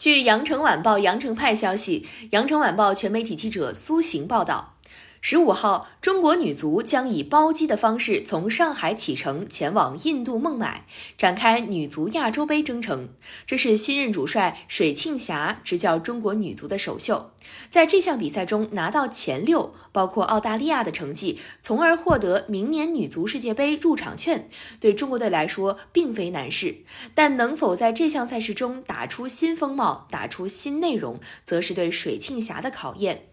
[0.00, 4.78] 据羊城晚报羊城派消息，羊城晚报全媒体记者苏行报道。
[5.22, 10.86] 十五号，中国女足将以包机的方式从上海启程，前往印度孟买，
[11.18, 13.10] 展开女足亚洲杯征程。
[13.44, 17.32] 这是新任主帅水庆霞执教中国女足的首秀。
[17.68, 24.48] 在这项比赛中拿到前六，包括澳大利亚的成绩，从而获得明年女足世界杯入场券，
[24.80, 26.78] 对中国队来说并非难事。
[27.14, 33.26] 但能否在这项赛事中打出新风貌、打出新内容，则是对水庆霞的考验。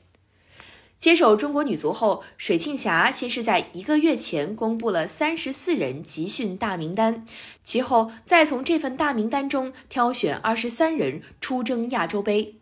[0.97, 7.23] 接手中国女足后，水庆霞先是在一个月前公布了三十四人集训大名单，
[7.63, 12.55] 其后再从这份大名单中挑选二十三人出征亚洲杯。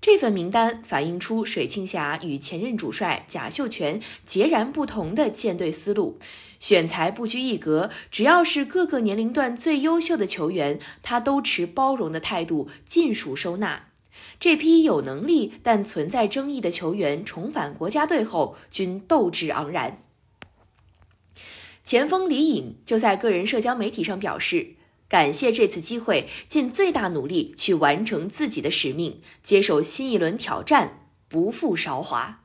[0.00, 6.18] 这份名单反映出水庆霞与前任主帅贾秀全截然不同的建队思路，
[6.60, 13.91] 选材不拘一格，只要是各个年龄段最优秀的球员，他都持包容的态度，尽数收纳。
[14.38, 20.02] 这批有能力但存在争议的球员重返国家队后，均斗志昂然。
[21.84, 24.76] 前锋李颖就在个人社交媒体上表示，
[25.08, 32.40] 感谢这次机会，尽最大努力去完成自己的使命，接受新一轮挑战，不负韶华。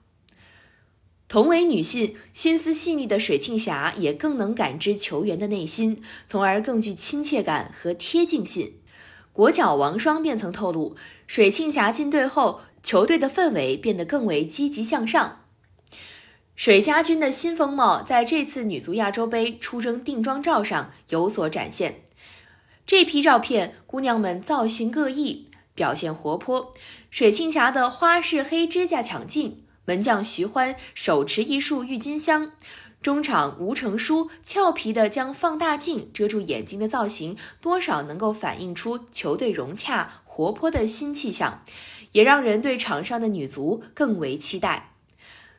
[1.27, 8.75] 同为女性，心思细腻的水庆霞也更能感知球员的内心，从而更具亲切感和贴近性。
[9.37, 10.95] 国脚王霜便曾透露，
[11.27, 15.43] 水庆霞进队后，球队的氛围变得更为积极向上。
[16.55, 22.01] 水家军的新风貌在这次女足亚洲杯出征定妆照上有所展现。
[22.87, 26.73] 这批照片，姑娘们造型各异，表现活泼。
[27.11, 32.53] 水庆霞的花式黑指甲抢镜，门将徐欢手持一束郁金香。
[33.01, 41.63] 中场吴成书俏皮地将放大镜遮住眼睛的造型，多少能够反映出球队融洽活泼的新气象，
[42.11, 44.93] 也让人对场上的女足更为期待。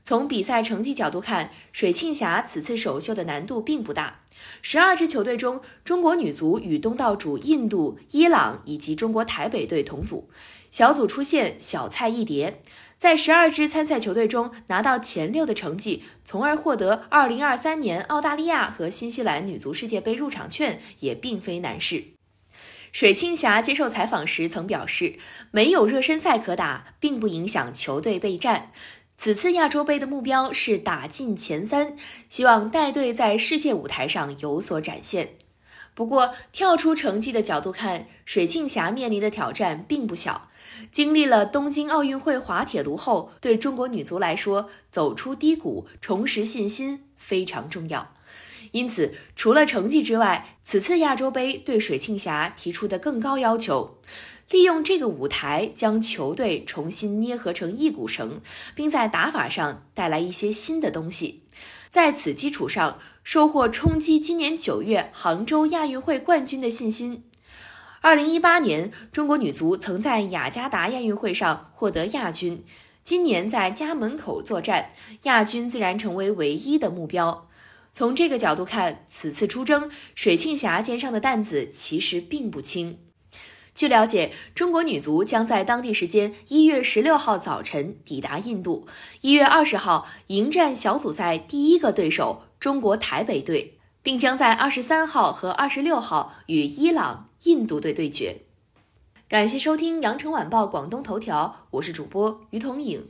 [0.05, 4.21] 从比赛成绩角度看，水庆霞此次首秀的难度并不大。
[4.63, 10.31] 十二支球队中，中国女足与东道主印度、伊朗以及中国台北队同组，
[10.71, 12.63] 小组出线小菜一碟。
[12.99, 22.05] 在十二支参赛球队中拿到前六的成绩，从而获得二零二三年澳大利亚和新西兰女足世界杯入场券，也并非难事。
[22.91, 25.17] 水庆霞接受采访时曾表示，
[25.53, 28.73] 没有热身赛可打，并不影响球队备战。
[29.17, 31.95] 此次亚洲杯的目标是打进前三，
[32.29, 35.35] 希望带队在世界舞台上有所展现。
[35.99, 40.47] 不过，跳出成绩的角度看，水庆霞面临的挑战并不小。
[40.93, 48.15] 经历了东京奥运会滑铁卢后，对中国女足来说，走出低谷、重拾信心非常重要。
[48.71, 53.99] 因此，除了成绩之外，此次亚洲杯对水庆霞提出的更高要求，
[54.51, 58.41] 利用这个舞台将球队重新捏合成一股绳，
[58.75, 61.43] 并在打法上带来一些新的东西。
[61.91, 67.25] 在此基础上，收获冲击今年九月杭州亚运会冠军的信心。
[68.01, 72.65] 二零一八年，中国女足曾在雅加达亚运会上获得亚军，
[73.03, 74.93] 今年在家门口作战，
[75.25, 77.49] 亚军自然成为唯一的目标。
[77.93, 82.99] 从这个角度看，此次出征，水庆霞肩上的担子其实并不轻。
[83.79, 88.89] 据了解，中国女足将在当地时间一月十六号早晨抵达印度，
[89.21, 98.41] 一月二十号迎战小组赛第一个对手中国台北队，并将在二十三号和二十六号与伊朗、印度队对决。
[99.29, 103.09] 感谢收听羊城晚报广东头条，我是主播于彤颖。